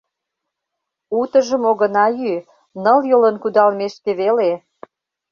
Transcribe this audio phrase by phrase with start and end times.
[1.19, 2.33] Утыжым огына йӱ,
[2.83, 4.51] ныл йолын кудалмешке веле...